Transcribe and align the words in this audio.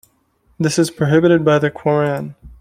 This 0.57 0.79
is 0.79 0.89
prohibited 0.89 1.45
by 1.45 1.59
the 1.59 1.69
Quran. 1.69 2.33